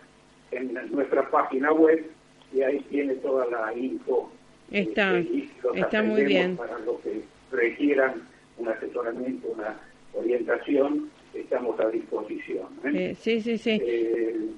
en 0.52 0.74
nuestra 0.92 1.30
página 1.30 1.72
web 1.72 2.06
y 2.54 2.62
ahí 2.62 2.80
tiene 2.90 3.16
toda 3.16 3.46
la 3.48 3.74
info. 3.74 4.32
Está, 4.70 5.18
está 5.76 6.04
muy 6.04 6.24
bien. 6.26 6.58
Para 6.58 6.78
los 6.80 7.00
que 7.00 7.24
requieran 7.52 8.28
un 8.58 8.68
asesoramiento, 8.70 9.48
una 9.50 9.80
orientación, 10.14 11.10
estamos 11.34 11.80
a 11.80 11.90
disposición. 11.90 12.68
¿eh? 12.86 12.92
Eh, 12.94 13.16
sí, 13.20 13.42
sí, 13.42 13.58
sí. 13.58 13.82
Eh, 13.84 14.50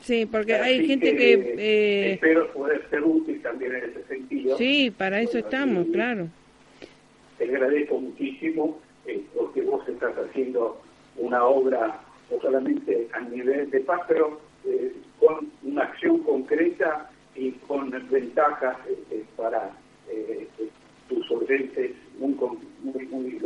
sí, 0.00 0.26
porque 0.26 0.54
hay 0.54 0.86
gente 0.86 1.16
que... 1.16 2.12
espero 2.12 2.52
poder 2.52 2.88
ser 2.90 3.02
útil 3.02 3.40
también 3.42 3.74
en 3.74 3.84
ese 3.90 4.04
sentido. 4.04 4.56
Sí, 4.56 4.90
para 4.96 5.20
eso 5.20 5.38
estamos, 5.38 5.86
claro. 5.88 6.28
Te 7.38 7.44
agradezco 7.44 7.98
muchísimo 8.00 8.78
porque 9.34 9.62
vos 9.62 9.86
estás 9.88 10.14
haciendo 10.16 10.80
una 11.16 11.44
obra 11.44 12.00
no 12.30 12.40
solamente 12.40 13.08
a 13.12 13.20
nivel 13.20 13.70
de 13.70 13.80
paz, 13.80 14.00
pero 14.08 14.40
eh, 14.66 14.92
con 15.20 15.50
una 15.62 15.82
acción 15.82 16.18
concreta 16.20 17.10
y 17.34 17.52
con 17.52 17.90
ventajas 18.10 18.76
este, 18.88 19.24
para 19.36 19.70
eh, 20.08 20.48
tus 21.08 21.30
oyentes 21.30 21.92
muy, 22.18 22.34
muy, 22.82 23.06
muy 23.06 23.38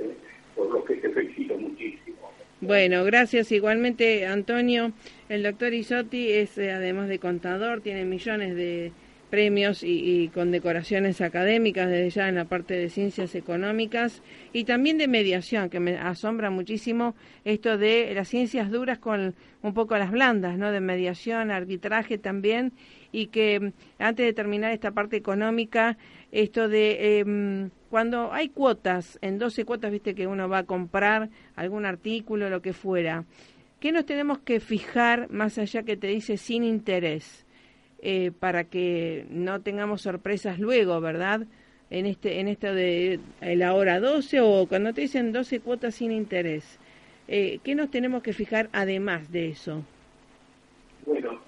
eh, 0.00 0.16
por 0.54 0.70
lo 0.70 0.84
que 0.84 0.94
te 0.96 1.10
felicito 1.10 1.56
muchísimo. 1.56 2.16
Bueno, 2.60 3.04
gracias 3.04 3.52
igualmente 3.52 4.26
Antonio. 4.26 4.92
El 5.28 5.42
doctor 5.42 5.72
Isotti 5.74 6.30
es 6.30 6.58
además 6.58 7.08
de 7.08 7.18
contador, 7.18 7.80
tiene 7.80 8.04
millones 8.04 8.56
de 8.56 8.92
premios 9.28 9.82
y, 9.82 10.30
con 10.32 10.50
decoraciones 10.50 11.20
académicas 11.20 11.88
desde 11.88 12.10
ya 12.10 12.28
en 12.28 12.36
la 12.36 12.46
parte 12.46 12.74
de 12.74 12.88
ciencias 12.88 13.34
económicas 13.34 14.22
y 14.52 14.64
también 14.64 14.98
de 14.98 15.08
mediación, 15.08 15.70
que 15.70 15.80
me 15.80 15.98
asombra 15.98 16.50
muchísimo 16.50 17.14
esto 17.44 17.78
de 17.78 18.12
las 18.14 18.28
ciencias 18.28 18.70
duras 18.70 18.98
con 18.98 19.34
un 19.62 19.74
poco 19.74 19.96
las 19.98 20.10
blandas, 20.10 20.56
¿no? 20.56 20.72
De 20.72 20.80
mediación, 20.80 21.50
arbitraje 21.50 22.18
también 22.18 22.72
y 23.12 23.26
que 23.26 23.72
antes 23.98 24.26
de 24.26 24.32
terminar 24.32 24.72
esta 24.72 24.92
parte 24.92 25.16
económica, 25.16 25.96
esto 26.32 26.68
de 26.68 27.20
em, 27.20 27.70
cuando 27.90 28.32
hay 28.32 28.48
cuotas, 28.48 29.18
en 29.22 29.38
12 29.38 29.64
cuotas, 29.64 29.90
viste 29.90 30.14
que 30.14 30.26
uno 30.26 30.48
va 30.48 30.58
a 30.58 30.64
comprar 30.64 31.30
algún 31.56 31.86
artículo, 31.86 32.50
lo 32.50 32.60
que 32.60 32.72
fuera, 32.72 33.24
¿qué 33.80 33.92
nos 33.92 34.04
tenemos 34.06 34.38
que 34.38 34.60
fijar 34.60 35.30
más 35.30 35.58
allá 35.58 35.82
que 35.82 35.96
te 35.96 36.08
dice 36.08 36.36
sin 36.36 36.64
interés? 36.64 37.46
Eh, 38.00 38.30
para 38.38 38.62
que 38.62 39.26
no 39.28 39.60
tengamos 39.60 40.02
sorpresas 40.02 40.60
luego, 40.60 41.00
¿verdad? 41.00 41.46
En 41.90 42.06
este 42.06 42.38
en 42.38 42.46
esto 42.46 42.72
de 42.72 43.18
la 43.40 43.74
hora 43.74 43.98
12 43.98 44.40
o 44.40 44.66
cuando 44.68 44.92
te 44.92 45.00
dicen 45.00 45.32
12 45.32 45.60
cuotas 45.60 45.96
sin 45.96 46.12
interés. 46.12 46.78
Eh, 47.26 47.58
¿Qué 47.64 47.74
nos 47.74 47.90
tenemos 47.90 48.22
que 48.22 48.32
fijar 48.32 48.68
además 48.72 49.32
de 49.32 49.48
eso? 49.48 49.84
Bueno, 51.06 51.40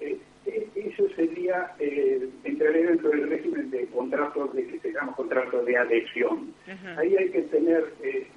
eso 1.05 1.15
sería, 1.15 1.71
eh, 1.79 2.29
entraría 2.43 2.87
dentro 2.87 3.09
del 3.09 3.29
régimen 3.29 3.69
de 3.71 3.85
contratos 3.87 4.53
de 4.53 4.65
que 4.67 4.79
se 4.79 4.91
llama 4.91 5.13
contratos 5.13 5.65
de 5.65 5.77
adhesión. 5.77 6.53
Ahí 6.97 7.15
hay 7.15 7.29
que 7.29 7.41
tener 7.43 7.85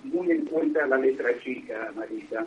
muy 0.04 0.30
en 0.30 0.44
cuenta 0.46 0.86
la 0.86 0.98
letra 0.98 1.30
chica, 1.42 1.92
Marisa. 1.94 2.46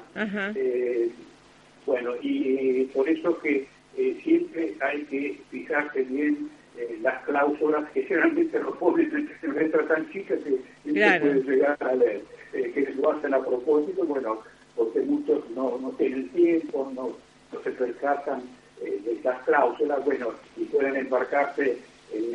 bueno, 1.85 2.13
y 2.21 2.83
por 2.93 3.07
eso 3.07 3.37
que 3.39 3.67
eh, 3.97 4.19
siempre 4.23 4.75
hay 4.79 5.03
que 5.05 5.41
fijarse 5.49 6.03
bien 6.03 6.49
eh, 6.77 6.99
las 7.01 7.23
cláusulas 7.23 7.89
que 7.91 8.03
generalmente 8.03 8.59
lo 8.59 8.75
ponen 8.75 9.27
en 9.41 9.55
letra 9.55 9.87
tan 9.87 10.07
chica 10.11 10.35
que 10.37 10.51
no 10.51 10.59
se 10.93 11.19
puede 11.19 11.43
llegar 11.43 11.77
a 11.79 11.95
leer, 11.95 12.21
eh, 12.53 12.71
que 12.73 12.93
lo 12.93 13.11
hacen 13.11 13.33
a 13.33 13.43
propósito, 13.43 14.05
bueno, 14.05 14.39
porque 14.75 14.99
muchos 14.99 15.49
no, 15.55 15.79
no 15.79 15.89
tienen 15.97 16.29
tiempo, 16.29 16.91
no, 16.93 17.17
no 17.51 17.63
se 17.63 17.71
percatan 17.71 18.43
de 18.81 19.11
estas 19.13 19.43
cláusulas, 19.43 20.03
bueno, 20.05 20.33
y 20.55 20.65
pueden 20.65 20.95
embarcarse 20.95 21.77
en 22.13 22.25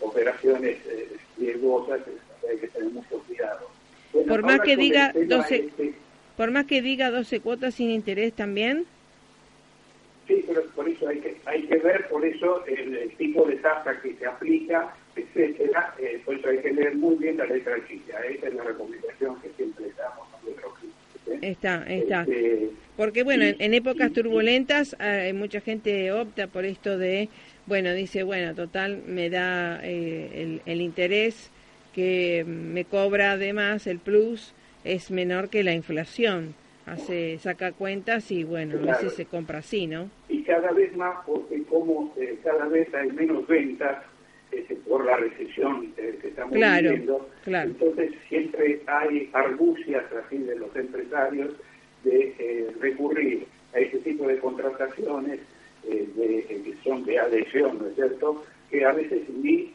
operaciones 0.00 0.78
riesgosas, 1.38 2.00
hay 2.48 2.58
que 2.58 2.68
tener 2.68 2.90
mucho 2.90 3.18
cuidado. 3.26 3.68
por 4.26 4.42
más 4.42 4.60
que 4.60 4.76
diga 4.76 5.12
12, 5.14 5.56
este 5.56 5.94
por 6.38 6.52
más 6.52 6.66
que 6.66 6.82
diga 6.82 7.10
12 7.10 7.40
cuotas 7.40 7.74
sin 7.74 7.90
interés 7.90 8.32
también. 8.32 8.86
Sí, 10.28 10.44
pero 10.46 10.62
por 10.66 10.88
eso 10.88 11.08
hay 11.08 11.18
que, 11.18 11.36
hay 11.46 11.62
que 11.62 11.78
ver, 11.78 12.06
por 12.08 12.24
eso 12.24 12.64
el, 12.66 13.10
tipo 13.16 13.44
de 13.44 13.56
tasa 13.56 14.00
que 14.00 14.14
se 14.14 14.24
aplica, 14.24 14.94
etcétera, 15.16 15.94
eh, 15.98 16.22
por 16.24 16.36
eso 16.36 16.48
hay 16.48 16.58
que 16.58 16.72
leer 16.72 16.94
muy 16.94 17.16
bien 17.16 17.38
la 17.38 17.46
letra 17.46 17.76
chica. 17.88 18.20
Esa 18.20 18.46
es 18.46 18.54
la 18.54 18.62
recomendación 18.62 19.40
que 19.40 19.48
siempre 19.56 19.86
damos 19.96 20.28
a 20.32 20.44
nuestros 20.44 20.74
clientes. 20.78 21.26
¿eh? 21.26 21.27
Está, 21.42 21.84
está. 21.86 22.22
Este, 22.22 22.70
Porque 22.96 23.22
bueno, 23.22 23.44
en, 23.46 23.74
épocas 23.74 24.12
turbulentas 24.12 24.96
hay 24.98 25.32
mucha 25.32 25.60
gente 25.60 26.12
opta 26.12 26.46
por 26.46 26.64
esto 26.64 26.98
de, 26.98 27.28
bueno, 27.66 27.92
dice, 27.92 28.22
bueno, 28.22 28.54
total, 28.54 29.02
me 29.06 29.30
da 29.30 29.80
eh, 29.82 30.30
el, 30.34 30.62
el 30.66 30.80
interés 30.80 31.50
que 31.94 32.44
me 32.46 32.84
cobra 32.84 33.32
además 33.32 33.86
el 33.86 33.98
plus 33.98 34.54
es 34.84 35.10
menor 35.10 35.48
que 35.48 35.64
la 35.64 35.74
inflación 35.74 36.54
hace 36.86 37.38
saca 37.38 37.72
cuentas 37.72 38.30
y 38.30 38.44
bueno, 38.44 38.78
a 38.78 38.92
veces 38.92 39.14
se 39.14 39.26
compra 39.26 39.58
así, 39.58 39.86
¿no? 39.86 40.10
Y 40.28 40.42
cada 40.42 40.72
vez 40.72 40.96
más, 40.96 41.16
porque 41.26 41.62
como 41.64 42.14
eh, 42.16 42.38
cada 42.42 42.66
vez 42.66 42.92
hay 42.94 43.10
menos 43.10 43.46
ventas 43.46 43.98
este, 44.52 44.74
por 44.76 45.04
la 45.04 45.16
recesión 45.16 45.92
eh, 45.96 46.18
que 46.20 46.28
estamos 46.28 46.54
viviendo, 46.54 47.28
entonces 47.46 48.12
siempre 48.28 48.80
hay 48.86 49.30
argucias 49.32 50.04
así 50.12 50.38
de 50.38 50.56
los 50.56 50.74
empresarios 50.74 51.54
de 52.04 52.34
eh, 52.38 52.70
recurrir 52.80 53.46
a 53.74 53.78
ese 53.78 53.98
tipo 53.98 54.26
de 54.26 54.38
contrataciones 54.38 55.40
de, 55.84 56.44
que 56.46 56.74
son 56.84 57.04
de 57.04 57.18
adhesión, 57.18 57.78
¿no 57.78 57.86
es 57.88 57.94
cierto? 57.94 58.44
Que 58.70 58.84
a 58.84 58.92
veces 58.92 59.22
ni 59.30 59.72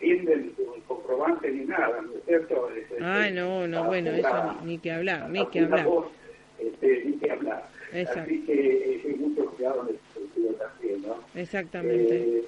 tienden 0.00 0.52
comprobante 0.88 1.50
ni 1.50 1.66
nada, 1.66 2.02
¿no 2.02 2.12
es 2.14 2.24
cierto? 2.26 2.68
ah, 3.00 3.28
no, 3.32 3.68
no, 3.68 3.84
bueno, 3.84 4.10
eso 4.10 4.56
ni, 4.64 4.78
que 4.78 4.90
hablar, 4.90 5.30
ni 5.30 5.46
que 5.46 5.60
hablar 5.60 5.86
este, 6.60 7.04
ni 7.04 7.12
que 7.14 7.30
hablar. 7.30 7.68
Así 7.92 8.40
que 8.42 8.54
eh, 8.54 9.02
hay 9.04 9.14
mucho 9.14 9.46
cuidado 9.46 9.88
en 9.88 9.96
ese 9.96 10.20
sentido 10.20 10.52
también, 10.54 11.02
¿no? 11.02 11.16
Exactamente. 11.34 12.38
Eh, 12.38 12.44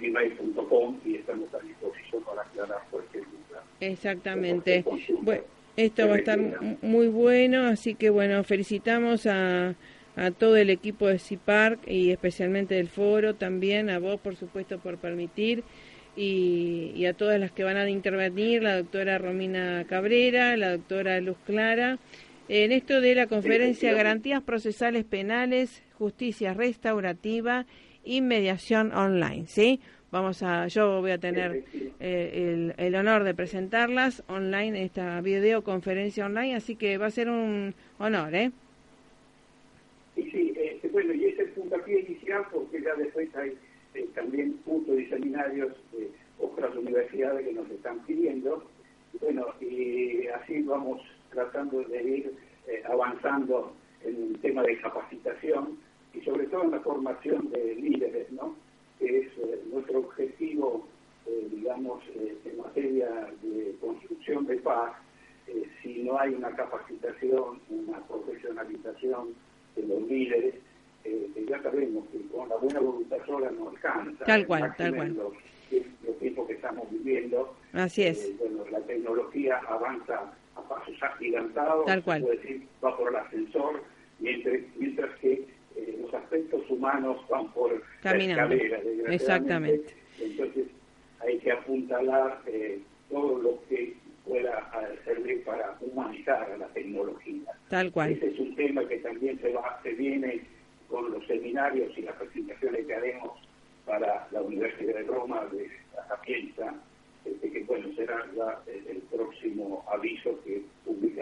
gmail.com 0.00 0.98
y 1.04 1.16
estamos 1.16 1.52
a 1.54 1.58
disposición 1.58 2.22
para 2.22 2.42
aclarar 2.42 2.82
cualquier 2.90 3.24
duda. 3.24 3.62
Exactamente. 3.80 4.84
Bueno, 5.22 5.42
esto 5.76 6.08
va 6.08 6.14
a 6.14 6.18
estar 6.18 6.38
muy 6.82 7.08
bueno, 7.08 7.66
así 7.66 7.94
que 7.94 8.10
bueno, 8.10 8.42
felicitamos 8.44 9.26
a, 9.26 9.74
a 10.16 10.30
todo 10.32 10.56
el 10.56 10.70
equipo 10.70 11.06
de 11.06 11.18
CIPARC 11.18 11.88
y 11.88 12.10
especialmente 12.10 12.74
del 12.74 12.88
foro, 12.88 13.34
también 13.34 13.90
a 13.90 13.98
vos 13.98 14.20
por 14.20 14.36
supuesto 14.36 14.78
por 14.78 14.98
permitir 14.98 15.62
y, 16.16 16.92
y 16.96 17.06
a 17.06 17.14
todas 17.14 17.38
las 17.38 17.52
que 17.52 17.62
van 17.62 17.76
a 17.76 17.88
intervenir, 17.88 18.62
la 18.62 18.76
doctora 18.76 19.18
Romina 19.18 19.84
Cabrera, 19.88 20.56
la 20.56 20.72
doctora 20.72 21.20
Luz 21.20 21.36
Clara, 21.46 21.98
en 22.48 22.72
esto 22.72 23.00
de 23.00 23.14
la 23.14 23.26
conferencia 23.26 23.92
Garantías 23.92 24.42
Procesales 24.42 25.04
Penales, 25.04 25.82
Justicia 25.92 26.54
Restaurativa 26.54 27.66
y 28.08 28.22
mediación 28.22 28.92
online, 28.92 29.46
¿sí? 29.46 29.80
Vamos 30.10 30.42
a, 30.42 30.66
yo 30.68 31.02
voy 31.02 31.10
a 31.10 31.18
tener 31.18 31.64
eh, 32.00 32.72
el, 32.78 32.94
honor 32.94 33.24
de 33.24 33.34
presentarlas 33.34 34.24
online, 34.28 34.82
esta 34.82 35.20
videoconferencia 35.20 36.24
online, 36.24 36.56
así 36.56 36.76
que 36.76 36.96
va 36.96 37.06
a 37.06 37.10
ser 37.10 37.28
un 37.28 37.74
honor, 37.98 38.34
¿eh? 38.34 38.50
Y 40.16 40.22
sí, 40.30 40.54
este, 40.56 40.88
bueno, 40.88 41.12
y 41.12 41.26
es 41.26 41.38
el 41.38 41.50
puntapié 41.50 42.00
inicial 42.00 42.44
porque 42.50 42.80
ya 42.80 42.94
después 42.94 43.28
hay 43.36 43.52
eh, 43.94 44.08
también 44.14 44.54
puntos 44.64 44.96
de 44.96 45.06
seminarios 45.10 45.76
de 45.92 46.08
otras 46.38 46.74
universidades 46.74 47.46
que 47.46 47.52
nos 47.52 47.70
están 47.70 47.98
pidiendo. 48.06 48.64
Bueno, 49.20 49.48
y 49.60 50.26
así 50.28 50.62
vamos 50.62 51.02
tratando 51.30 51.82
de 51.82 52.02
ir 52.02 52.32
eh, 52.66 52.82
avanzando 52.88 53.74
en 54.02 54.30
el 54.32 54.38
tema 54.40 54.62
de 54.62 54.78
capacitación 54.78 55.76
y 55.76 55.87
sobre 56.28 56.46
todo 56.46 56.64
en 56.64 56.70
la 56.72 56.80
formación 56.80 57.50
de 57.50 57.74
líderes, 57.74 58.30
¿no? 58.32 58.54
que 58.98 59.20
es 59.20 59.26
eh, 59.38 59.62
nuestro 59.72 60.00
objetivo, 60.00 60.86
eh, 61.26 61.48
digamos, 61.50 62.02
eh, 62.14 62.36
en 62.44 62.58
materia 62.58 63.08
de 63.42 63.74
construcción 63.80 64.46
de 64.46 64.56
paz, 64.56 64.92
si 65.82 66.02
no 66.02 66.18
hay 66.18 66.34
una 66.34 66.50
capacitación, 66.50 67.58
una 67.70 67.98
profesionalización 68.06 69.34
de 69.76 69.82
los 69.86 70.02
líderes, 70.02 70.54
ya 71.48 71.62
sabemos 71.62 72.04
que 72.12 72.20
con 72.26 72.50
la 72.50 72.56
buena 72.56 72.80
voluntad 72.80 73.16
sola 73.24 73.50
no 73.50 73.70
alcanza. 73.70 74.26
Tal 74.26 74.46
cual, 74.46 74.74
tal 74.76 74.94
cual. 74.94 75.14
Los, 75.14 75.32
los 76.04 76.18
tiempos 76.18 76.48
que 76.48 76.52
estamos 76.52 76.90
viviendo. 76.90 77.56
Así 77.72 78.02
es. 78.02 78.36
bueno, 78.38 78.64
la 78.70 78.80
tecnología 78.80 79.58
avanza 79.66 80.34
a 80.54 80.60
pasos 80.68 81.02
agigantados. 81.02 81.86
Tal 81.86 82.02
cual. 82.02 82.26
decir, 82.26 82.66
va 82.84 82.94
por 82.94 83.08
el 83.08 83.16
ascensor, 83.16 83.82
mientras, 84.18 84.60
mientras 84.76 85.18
que 85.20 85.46
los 86.00 86.12
aspectos 86.14 86.62
humanos 86.70 87.16
van 87.28 87.50
por 87.52 87.82
Caminando. 88.02 88.54
la 88.54 89.14
Exactamente. 89.14 89.94
Entonces 90.20 90.66
hay 91.20 91.38
que 91.38 91.52
apuntalar 91.52 92.40
eh, 92.46 92.80
todo 93.10 93.38
lo 93.38 93.62
que 93.68 93.94
pueda 94.24 94.70
eh, 94.82 94.98
servir 95.04 95.44
para 95.44 95.76
humanizar 95.80 96.50
a 96.50 96.56
la 96.56 96.66
tecnología. 96.68 97.52
Tal 97.68 97.90
cual. 97.90 98.12
Ese 98.12 98.28
es 98.28 98.38
un 98.38 98.54
tema 98.54 98.86
que 98.86 98.98
también 98.98 99.40
se, 99.40 99.52
va, 99.52 99.80
se 99.82 99.92
viene 99.94 100.42
con 100.88 101.10
los 101.10 101.26
seminarios 101.26 101.96
y 101.96 102.02
las 102.02 102.14
presentaciones 102.16 102.86
que 102.86 102.94
haremos 102.94 103.38
para 103.84 104.28
la 104.30 104.42
Universidad 104.42 104.94
de 104.96 105.02
Roma 105.04 105.46
de 105.46 105.70
la 105.96 106.06
Sapienza, 106.08 106.74
este, 107.24 107.50
que 107.50 107.64
bueno, 107.64 107.88
será 107.96 108.26
el 108.66 108.98
próximo 109.10 109.84
aviso 109.90 110.38
que 110.44 110.62
publicaremos 110.84 111.17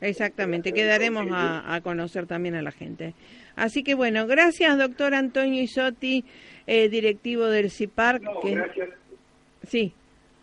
Exactamente, 0.00 0.72
quedaremos 0.72 1.26
a, 1.30 1.74
a, 1.74 1.80
conocer 1.80 2.26
también 2.26 2.54
a 2.54 2.62
la 2.62 2.70
gente. 2.70 3.14
Así 3.54 3.82
que 3.82 3.94
bueno, 3.94 4.26
gracias 4.26 4.76
doctor 4.76 5.14
Antonio 5.14 5.62
Isotti, 5.62 6.24
eh, 6.66 6.88
directivo 6.88 7.46
del 7.46 7.70
CIPAR. 7.70 8.20
No, 8.20 8.40
que... 8.40 8.54
gracias. 8.54 8.90
Sí. 9.66 9.92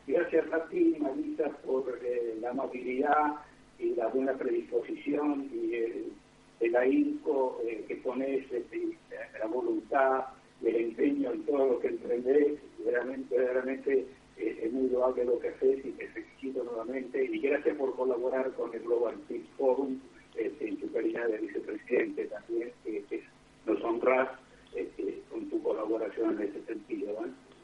Gracias 0.07 0.51
a 0.51 0.65
ti, 0.65 0.95
Marisa, 0.99 1.49
por 1.65 1.99
eh, 2.03 2.35
la 2.41 2.49
amabilidad 2.49 3.35
y 3.79 3.95
la 3.95 4.07
buena 4.07 4.33
predisposición 4.33 5.49
y 5.53 5.75
el, 5.75 6.13
el 6.59 6.75
ahínco 6.75 7.61
eh, 7.65 7.85
que 7.87 7.95
pones, 7.97 8.51
este, 8.51 8.97
la 9.39 9.45
voluntad, 9.45 10.25
el 10.63 10.75
empeño 10.75 11.31
en 11.31 11.43
todo 11.45 11.67
lo 11.67 11.79
que 11.79 11.87
emprendés. 11.89 12.59
Realmente, 12.83 13.37
realmente 13.37 14.05
es 14.37 14.71
muy 14.71 14.89
loable 14.89 15.25
lo 15.25 15.39
que 15.39 15.49
haces 15.49 15.85
y 15.85 15.91
te 15.91 16.07
felicito 16.09 16.63
nuevamente 16.63 17.23
y 17.23 17.39
gracias 17.39 17.75
por 17.77 17.95
colaborar 17.95 18.51
con 18.53 18.73
el 18.73 18.81
Global 18.81 19.15
Peace 19.27 19.45
Forum 19.57 19.99
este, 20.35 20.67
en 20.67 20.77
tu 20.77 20.91
calidad 20.91 21.27
de 21.27 21.37
vicepresidente 21.37 22.25
también, 22.25 22.71
que, 22.83 23.23
nos 23.65 23.81
honras 23.83 24.29
este, 24.75 25.21
con 25.29 25.49
tu 25.49 25.61
colaboración 25.61 26.41
en 26.41 26.49
ese 26.49 26.65
sentido. 26.65 27.15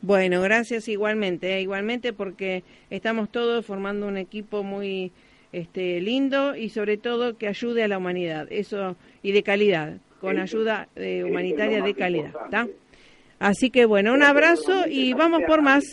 Bueno, 0.02 0.42
gracias 0.42 0.88
igualmente, 0.88 1.58
eh, 1.58 1.62
igualmente 1.62 2.14
porque 2.14 2.64
estamos 2.90 3.30
todos 3.30 3.66
formando 3.66 4.08
un 4.08 4.18
equipo 4.18 4.64
muy 4.64 5.12
este, 5.52 6.00
lindo 6.00 6.56
y 6.56 6.70
sobre 6.70 6.98
todo 6.98 7.38
que 7.38 7.48
ayude 7.48 7.84
a 7.84 7.88
la 7.88 7.98
humanidad, 7.98 8.48
eso 8.50 8.96
y 9.24 9.34
de 9.34 9.44
calidad, 9.44 9.98
con 10.22 10.38
ayuda 10.38 10.88
eh, 10.96 11.24
humanitaria 11.26 11.82
de 11.82 11.94
calidad. 11.96 12.34
Así 13.40 13.70
que 13.70 13.86
bueno, 13.86 14.14
un 14.14 14.22
abrazo 14.22 14.86
y 14.88 15.14
vamos 15.14 15.42
por 15.48 15.62
más. 15.62 15.84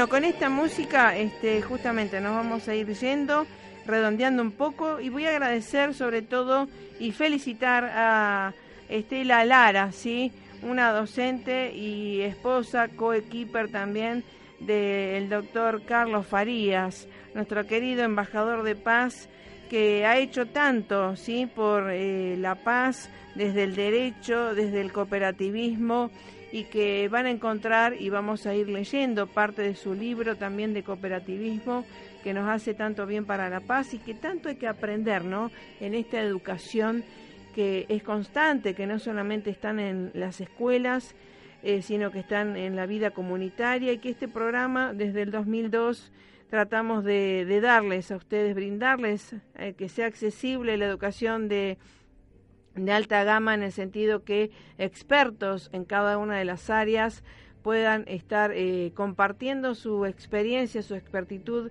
Bueno, 0.00 0.08
con 0.12 0.24
esta 0.24 0.48
música 0.48 1.14
este, 1.14 1.60
justamente 1.60 2.22
nos 2.22 2.34
vamos 2.34 2.66
a 2.68 2.74
ir 2.74 2.86
yendo, 2.94 3.46
redondeando 3.84 4.40
un 4.40 4.50
poco 4.50 4.98
y 4.98 5.10
voy 5.10 5.26
a 5.26 5.28
agradecer 5.28 5.92
sobre 5.92 6.22
todo 6.22 6.68
y 6.98 7.12
felicitar 7.12 7.84
a 7.84 8.54
Estela 8.88 9.44
Lara, 9.44 9.92
¿sí? 9.92 10.32
una 10.62 10.90
docente 10.92 11.74
y 11.74 12.22
esposa, 12.22 12.88
coequiper 12.88 13.70
también 13.70 14.24
del 14.58 15.28
doctor 15.28 15.82
Carlos 15.84 16.26
Farías, 16.26 17.06
nuestro 17.34 17.66
querido 17.66 18.02
embajador 18.02 18.62
de 18.62 18.76
paz 18.76 19.28
que 19.68 20.06
ha 20.06 20.16
hecho 20.16 20.46
tanto 20.46 21.14
¿sí? 21.14 21.44
por 21.44 21.90
eh, 21.90 22.38
la 22.38 22.54
paz 22.54 23.10
desde 23.34 23.64
el 23.64 23.76
derecho, 23.76 24.54
desde 24.54 24.80
el 24.80 24.92
cooperativismo 24.92 26.10
y 26.52 26.64
que 26.64 27.08
van 27.08 27.26
a 27.26 27.30
encontrar 27.30 27.94
y 28.00 28.08
vamos 28.08 28.46
a 28.46 28.54
ir 28.54 28.68
leyendo 28.68 29.26
parte 29.26 29.62
de 29.62 29.74
su 29.74 29.94
libro 29.94 30.36
también 30.36 30.74
de 30.74 30.82
cooperativismo 30.82 31.84
que 32.24 32.34
nos 32.34 32.48
hace 32.48 32.74
tanto 32.74 33.06
bien 33.06 33.24
para 33.24 33.48
la 33.48 33.60
paz 33.60 33.94
y 33.94 33.98
que 33.98 34.14
tanto 34.14 34.48
hay 34.48 34.56
que 34.56 34.66
aprender, 34.66 35.24
¿no? 35.24 35.50
En 35.80 35.94
esta 35.94 36.20
educación 36.20 37.04
que 37.54 37.86
es 37.88 38.02
constante, 38.02 38.74
que 38.74 38.86
no 38.86 38.98
solamente 38.98 39.50
están 39.50 39.80
en 39.80 40.10
las 40.14 40.40
escuelas, 40.40 41.14
eh, 41.62 41.82
sino 41.82 42.10
que 42.10 42.20
están 42.20 42.56
en 42.56 42.76
la 42.76 42.86
vida 42.86 43.10
comunitaria 43.10 43.92
y 43.92 43.98
que 43.98 44.10
este 44.10 44.28
programa 44.28 44.92
desde 44.92 45.22
el 45.22 45.30
2002 45.30 46.12
tratamos 46.48 47.04
de, 47.04 47.60
darles 47.62 48.10
a 48.10 48.16
ustedes, 48.16 48.54
brindarles 48.54 49.36
eh, 49.56 49.74
que 49.74 49.88
sea 49.88 50.06
accesible 50.06 50.76
la 50.76 50.86
educación 50.86 51.48
de, 51.48 51.78
de 52.74 52.92
alta 52.92 53.24
gama 53.24 53.54
en 53.54 53.62
el 53.62 53.72
sentido 53.72 54.24
que 54.24 54.50
expertos 54.78 55.70
en 55.72 55.84
cada 55.84 56.18
una 56.18 56.38
de 56.38 56.44
las 56.44 56.70
áreas 56.70 57.22
puedan 57.62 58.04
estar 58.06 58.52
eh, 58.54 58.92
compartiendo 58.94 59.74
su 59.74 60.06
experiencia, 60.06 60.82
su 60.82 60.94
expertitud 60.94 61.70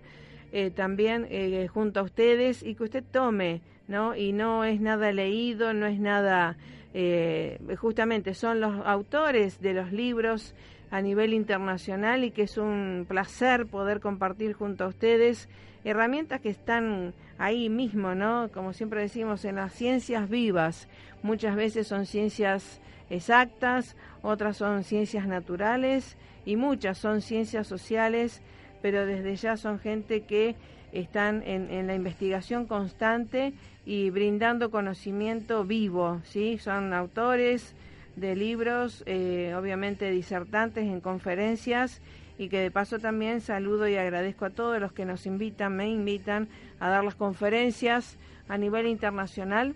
eh, 0.51 0.71
también 0.71 1.27
eh, 1.29 1.67
junto 1.67 1.99
a 1.99 2.03
ustedes 2.03 2.63
y 2.63 2.73
que 2.73 2.83
usted 2.83 3.03
tome, 3.11 3.61
¿no? 3.87 4.15
Y 4.15 4.33
no 4.33 4.63
es 4.63 4.81
nada 4.81 5.11
leído, 5.11 5.73
no 5.73 5.85
es 5.85 5.99
nada, 5.99 6.57
eh, 6.95 7.59
justamente 7.77 8.33
son 8.33 8.59
los 8.59 8.83
autores 8.83 9.61
de 9.61 9.73
los 9.73 9.91
libros 9.91 10.55
a 10.89 11.01
nivel 11.01 11.35
internacional 11.35 12.23
y 12.23 12.31
que 12.31 12.43
es 12.43 12.57
un 12.57 13.05
placer 13.07 13.67
poder 13.67 13.99
compartir 13.99 14.53
junto 14.53 14.85
a 14.85 14.87
ustedes 14.87 15.47
herramientas 15.83 16.41
que 16.41 16.49
están 16.49 17.13
ahí 17.37 17.69
mismo, 17.69 18.15
¿no? 18.15 18.49
Como 18.53 18.73
siempre 18.73 19.01
decimos, 19.01 19.45
en 19.45 19.55
las 19.55 19.73
ciencias 19.73 20.29
vivas. 20.29 20.87
Muchas 21.23 21.55
veces 21.55 21.87
son 21.87 22.05
ciencias 22.05 22.81
exactas, 23.09 23.95
otras 24.21 24.57
son 24.57 24.83
ciencias 24.83 25.27
naturales 25.27 26.17
y 26.45 26.55
muchas 26.55 26.97
son 26.97 27.21
ciencias 27.21 27.67
sociales 27.67 28.41
pero 28.81 29.05
desde 29.05 29.35
ya 29.35 29.57
son 29.57 29.79
gente 29.79 30.21
que 30.21 30.55
están 30.91 31.43
en, 31.45 31.87
la 31.87 31.95
investigación 31.95 32.65
constante 32.65 33.53
y 33.85 34.09
brindando 34.09 34.71
conocimiento 34.71 35.63
vivo, 35.63 36.21
¿sí? 36.25 36.57
Son 36.57 36.93
autores 36.93 37.75
de 38.15 38.35
libros, 38.35 39.03
eh, 39.05 39.53
obviamente 39.57 40.09
disertantes 40.09 40.85
en 40.85 40.99
conferencias 40.99 42.01
y 42.39 42.47
que 42.47 42.61
de 42.61 42.71
paso 42.71 42.99
también 42.99 43.41
saludo 43.41 43.87
y 43.87 43.97
agradezco 43.97 44.45
a 44.45 44.49
todos 44.49 44.79
los 44.79 44.93
que 44.93 45.03
nos 45.03 45.25
invitan, 45.25 45.75
me 45.75 45.89
invitan 45.89 46.47
a 46.79 46.89
dar 46.89 47.03
las 47.03 47.15
conferencias 47.15 48.17
a 48.47 48.57
nivel 48.57 48.87
internacional. 48.87 49.75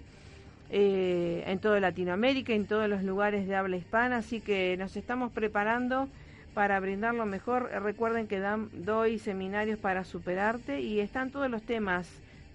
Eh, 0.75 1.43
en 1.45 1.59
toda 1.59 1.79
Latinoamérica, 1.79 2.53
en 2.53 2.65
todos 2.65 2.89
los 2.89 3.03
lugares 3.03 3.47
de 3.47 3.55
habla 3.55 3.75
hispana, 3.75 4.17
así 4.17 4.39
que 4.39 4.75
nos 4.77 4.95
estamos 4.95 5.31
preparando 5.31 6.07
para 6.53 6.79
brindar 6.79 7.13
lo 7.13 7.25
mejor. 7.25 7.69
Recuerden 7.83 8.27
que 8.27 8.39
dan, 8.39 8.69
doy 8.73 9.19
seminarios 9.19 9.77
para 9.77 10.03
superarte 10.03 10.81
y 10.81 10.99
están 10.99 11.31
todos 11.31 11.51
los 11.51 11.61
temas, 11.63 12.09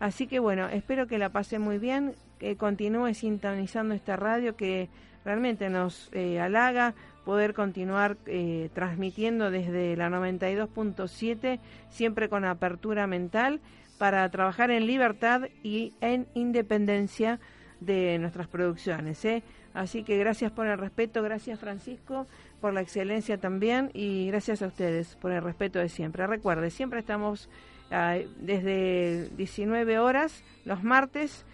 Así 0.00 0.26
que 0.26 0.38
bueno, 0.38 0.68
espero 0.68 1.06
que 1.06 1.18
la 1.18 1.30
pase 1.30 1.58
muy 1.58 1.78
bien, 1.78 2.14
que 2.38 2.56
continúe 2.56 3.14
sintonizando 3.14 3.94
esta 3.94 4.16
radio 4.16 4.56
que 4.56 4.88
realmente 5.24 5.70
nos 5.70 6.10
eh, 6.12 6.40
halaga 6.40 6.94
poder 7.24 7.54
continuar 7.54 8.18
eh, 8.26 8.68
transmitiendo 8.74 9.50
desde 9.50 9.96
la 9.96 10.10
92.7, 10.10 11.58
siempre 11.88 12.28
con 12.28 12.44
apertura 12.44 13.06
mental, 13.06 13.60
para 13.98 14.28
trabajar 14.28 14.70
en 14.70 14.86
libertad 14.86 15.42
y 15.62 15.94
en 16.00 16.26
independencia 16.34 17.40
de 17.80 18.18
nuestras 18.18 18.48
producciones. 18.48 19.24
¿eh? 19.24 19.42
Así 19.72 20.02
que 20.02 20.18
gracias 20.18 20.52
por 20.52 20.66
el 20.66 20.78
respeto, 20.78 21.22
gracias 21.22 21.58
Francisco 21.58 22.26
por 22.60 22.72
la 22.72 22.80
excelencia 22.80 23.38
también 23.38 23.90
y 23.92 24.26
gracias 24.28 24.62
a 24.62 24.66
ustedes 24.66 25.16
por 25.16 25.32
el 25.32 25.42
respeto 25.42 25.78
de 25.78 25.88
siempre. 25.88 26.26
Recuerde, 26.26 26.70
siempre 26.70 27.00
estamos 27.00 27.48
desde 27.90 29.28
19 29.36 29.98
horas 29.98 30.42
los 30.64 30.82
martes, 30.82 31.44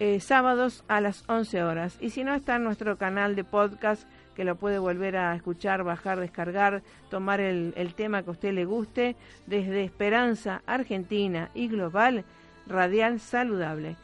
eh, 0.00 0.18
sábados 0.20 0.84
a 0.88 1.00
las 1.00 1.24
11 1.28 1.62
horas. 1.62 1.98
Y 2.00 2.10
si 2.10 2.24
no, 2.24 2.34
está 2.34 2.56
en 2.56 2.64
nuestro 2.64 2.98
canal 2.98 3.36
de 3.36 3.44
podcast 3.44 4.08
que 4.34 4.44
lo 4.44 4.56
puede 4.56 4.78
volver 4.78 5.16
a 5.16 5.34
escuchar, 5.36 5.84
bajar, 5.84 6.18
descargar, 6.18 6.82
tomar 7.10 7.40
el, 7.40 7.72
el 7.76 7.94
tema 7.94 8.22
que 8.22 8.30
a 8.30 8.32
usted 8.32 8.52
le 8.52 8.64
guste, 8.64 9.16
desde 9.46 9.84
Esperanza 9.84 10.62
Argentina 10.66 11.50
y 11.54 11.68
Global, 11.68 12.24
Radial 12.66 13.20
Saludable. 13.20 13.96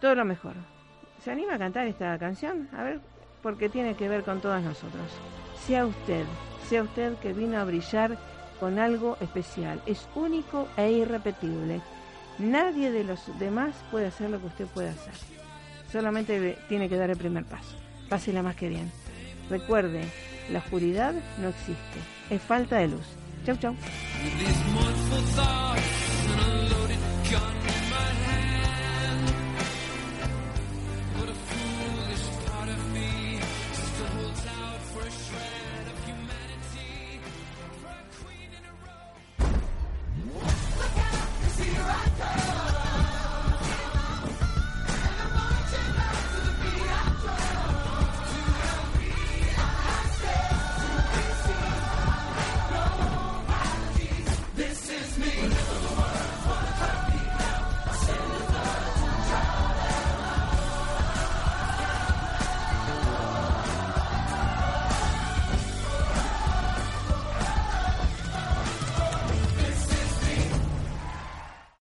Todo 0.00 0.14
lo 0.16 0.24
mejor. 0.26 0.54
¿Se 1.22 1.30
anima 1.30 1.54
a 1.54 1.58
cantar 1.58 1.86
esta 1.86 2.18
canción? 2.18 2.68
A 2.76 2.82
ver, 2.82 3.00
porque 3.42 3.70
tiene 3.70 3.94
que 3.94 4.08
ver 4.08 4.22
con 4.22 4.42
todas 4.42 4.62
nosotros. 4.62 5.10
Sea 5.66 5.86
usted, 5.86 6.26
sea 6.68 6.82
usted 6.82 7.14
que 7.16 7.32
vino 7.32 7.58
a 7.58 7.64
brillar 7.64 8.18
con 8.60 8.78
algo 8.78 9.16
especial. 9.20 9.80
Es 9.86 10.08
único 10.14 10.68
e 10.76 10.90
irrepetible. 10.92 11.80
Nadie 12.38 12.90
de 12.90 13.04
los 13.04 13.20
demás 13.38 13.74
puede 13.90 14.06
hacer 14.06 14.30
lo 14.30 14.40
que 14.40 14.46
usted 14.46 14.66
puede 14.66 14.88
hacer. 14.88 15.14
Solamente 15.90 16.58
tiene 16.68 16.88
que 16.88 16.96
dar 16.96 17.10
el 17.10 17.16
primer 17.16 17.44
paso. 17.44 17.76
Pásela 18.08 18.42
más 18.42 18.56
que 18.56 18.68
bien. 18.68 18.90
Recuerde, 19.48 20.04
la 20.50 20.58
oscuridad 20.58 21.14
no 21.40 21.48
existe. 21.48 22.00
Es 22.30 22.42
falta 22.42 22.78
de 22.78 22.88
luz. 22.88 23.06
Chau, 23.44 23.56
chau. 23.56 23.76